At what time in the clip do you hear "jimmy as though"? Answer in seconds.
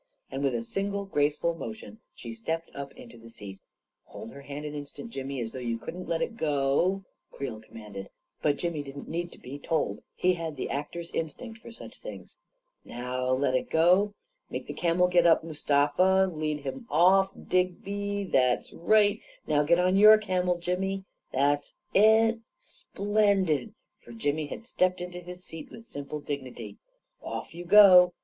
5.11-5.59